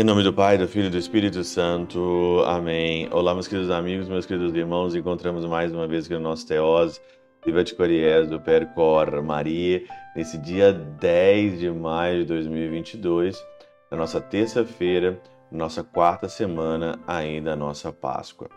[0.00, 2.42] Em nome do Pai, do Filho e do Espírito Santo.
[2.46, 3.06] Amém.
[3.12, 4.94] Olá, meus queridos amigos, meus queridos irmãos.
[4.94, 6.98] Encontramos mais uma vez aqui no nosso Teose,
[7.44, 9.84] Viva de Coriés, do Percor Maria,
[10.16, 13.44] nesse dia 10 de maio de 2022,
[13.90, 15.20] na nossa terça-feira,
[15.52, 18.48] nossa quarta semana, ainda a nossa Páscoa.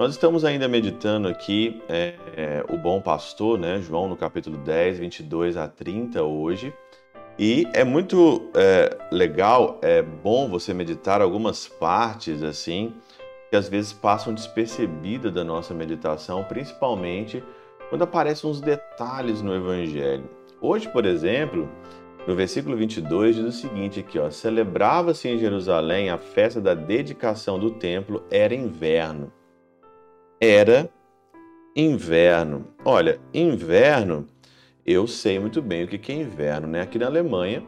[0.00, 3.82] Nós estamos ainda meditando aqui é, é, o bom pastor, né?
[3.82, 6.72] João no capítulo 10, 22 a 30 hoje.
[7.38, 12.94] E é muito é, legal, é bom você meditar algumas partes assim
[13.50, 17.44] que às vezes passam despercebidas da nossa meditação, principalmente
[17.90, 20.24] quando aparecem uns detalhes no Evangelho.
[20.62, 21.68] Hoje, por exemplo,
[22.26, 27.58] no versículo 22 diz o seguinte aqui, ó: Celebrava-se em Jerusalém a festa da dedicação
[27.58, 29.30] do templo, era inverno.
[30.42, 30.88] Era
[31.76, 32.68] inverno.
[32.82, 34.26] Olha, inverno
[34.86, 36.80] eu sei muito bem o que é inverno, né?
[36.80, 37.62] Aqui na Alemanha,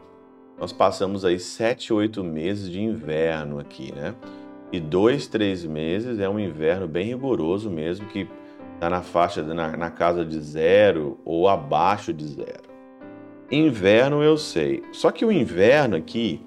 [0.59, 4.15] nós passamos aí sete, oito meses de inverno aqui, né?
[4.71, 8.27] E dois, três meses é um inverno bem rigoroso mesmo, que
[8.73, 12.63] está na faixa, na, na casa de zero ou abaixo de zero.
[13.51, 14.81] Inverno eu sei.
[14.91, 16.41] Só que o inverno aqui,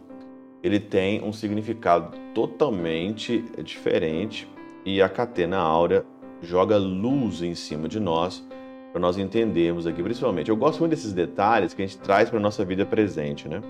[0.60, 4.48] ele tem um significado totalmente diferente
[4.84, 6.04] e a catena áurea
[6.46, 8.44] joga luz em cima de nós
[8.92, 10.48] para nós entendermos aqui, principalmente.
[10.48, 13.60] Eu gosto muito desses detalhes que a gente traz para a nossa vida presente, né?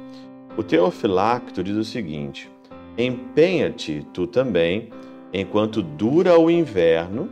[0.56, 2.48] O Teofilacto diz o seguinte:
[2.96, 4.90] Empenha-te tu também,
[5.32, 7.28] enquanto dura o inverno,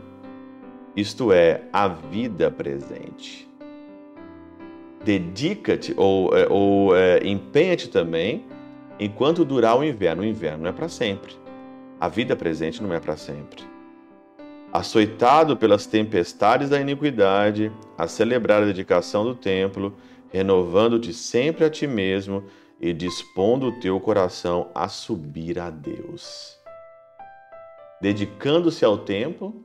[0.95, 3.47] isto é, a vida presente.
[5.03, 8.43] Dedica-te ou, é, ou é, empenha-te também
[8.99, 10.23] enquanto durar o inverno.
[10.23, 11.33] O inverno não é para sempre.
[11.99, 13.74] A vida presente não é para sempre
[14.77, 19.95] açoitado pelas tempestades da iniquidade, a celebrar a dedicação do templo,
[20.29, 22.43] renovando-te sempre a ti mesmo
[22.79, 26.57] e dispondo o teu coração a subir a Deus.
[28.01, 29.63] Dedicando-se ao templo,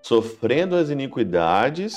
[0.00, 1.94] sofrendo as iniquidades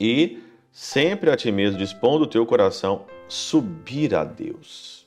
[0.00, 0.42] e
[0.72, 5.06] sempre a ti mesmo, dispondo o teu coração subir a Deus.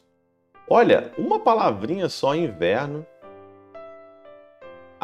[0.70, 3.04] Olha, uma palavrinha só inverno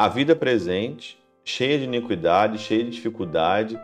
[0.00, 3.78] a vida presente, cheia de iniquidade, cheia de dificuldade.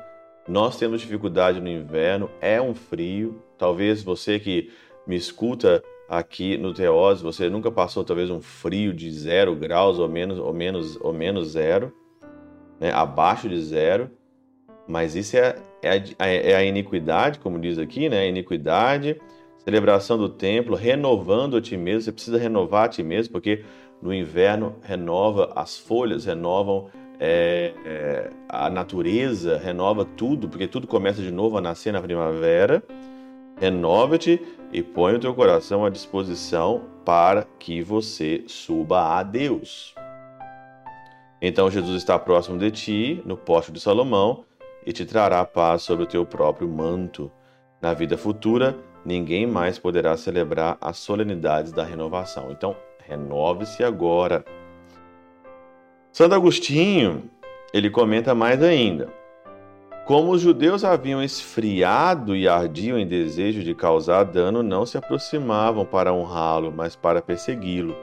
[0.49, 3.43] Nós temos dificuldade no inverno, é um frio.
[3.59, 4.73] Talvez você que
[5.07, 10.09] me escuta aqui no Teose, você nunca passou talvez um frio de zero graus ou
[10.09, 11.93] menos ou menos ou menos zero,
[12.81, 12.91] né?
[12.95, 14.11] abaixo de zero.
[14.89, 18.21] Mas isso é, é, a, é a iniquidade, como diz aqui, né?
[18.21, 19.21] A iniquidade,
[19.59, 22.01] celebração do templo, renovando a ti mesmo.
[22.01, 23.65] Você precisa renovar a ti mesmo, porque
[24.01, 31.23] no inverno renova as folhas, renovam é, é, a natureza, renova tudo, porque tudo começa
[31.23, 32.83] de novo a nascer na primavera.
[33.59, 34.41] Renova-te
[34.73, 39.95] e põe o teu coração à disposição para que você suba a Deus.
[41.41, 44.45] Então Jesus está próximo de ti, no poste de Salomão,
[44.85, 47.31] e te trará paz sobre o teu próprio manto.
[47.81, 52.51] Na vida futura, ninguém mais poderá celebrar as solenidades da renovação.
[52.51, 54.45] Então, renove-se agora.
[56.13, 57.31] Santo Agostinho,
[57.73, 59.13] ele comenta mais ainda.
[60.07, 65.85] Como os judeus haviam esfriado e ardiam em desejo de causar dano, não se aproximavam
[65.85, 67.97] para honrá-lo, mas para persegui-lo.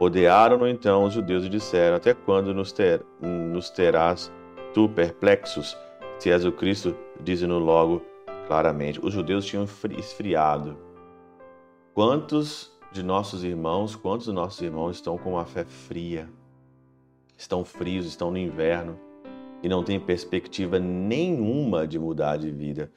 [0.00, 4.32] Rodearam-no então os judeus e disseram: Até quando nos, ter, nos terás
[4.72, 5.76] tu perplexos?
[6.18, 8.02] Se és o Cristo, dize-no logo
[8.46, 8.98] claramente.
[9.04, 10.76] Os judeus tinham esfriado.
[11.92, 16.28] Quantos de nossos irmãos, quantos dos nossos irmãos estão com a fé fria,
[17.36, 18.98] estão frios, estão no inverno
[19.62, 22.92] e não têm perspectiva nenhuma de mudar de vida?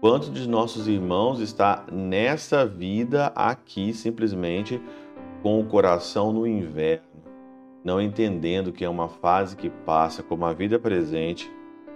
[0.00, 4.80] Quantos de nossos irmãos está nessa vida aqui simplesmente
[5.42, 7.04] com o coração no inverno,
[7.84, 11.50] não entendendo que é uma fase que passa como a vida presente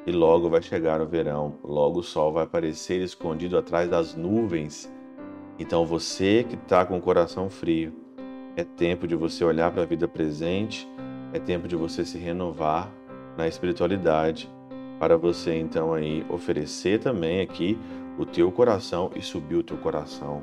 [0.06, 4.90] e logo vai chegar o verão, logo o sol vai aparecer escondido atrás das nuvens
[5.58, 7.92] então você que está com o coração frio,
[8.56, 10.88] é tempo de você olhar para a vida presente,
[11.32, 12.90] é tempo de você se renovar
[13.36, 14.48] na espiritualidade,
[14.98, 17.78] para você então aí oferecer também aqui
[18.18, 20.42] o teu coração e subir o teu coração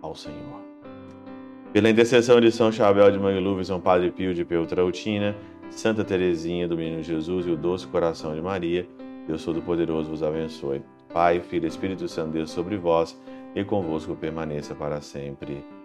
[0.00, 0.62] ao Senhor.
[1.72, 5.34] Pela intercessão de São Chabel de Mangluf, São Padre Pio de Peltrautina,
[5.70, 8.86] Santa Teresinha do Menino Jesus e o Doce Coração de Maria,
[9.26, 10.82] Deus Todo-Poderoso vos abençoe.
[11.12, 13.18] Pai, Filho e Espírito Santo, Deus sobre vós
[13.54, 15.81] e convosco permaneça para sempre.